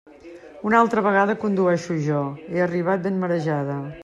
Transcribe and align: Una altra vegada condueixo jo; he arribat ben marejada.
Una 0.69 0.79
altra 0.85 1.03
vegada 1.09 1.35
condueixo 1.45 1.99
jo; 2.09 2.25
he 2.55 2.67
arribat 2.69 3.07
ben 3.09 3.25
marejada. 3.27 3.83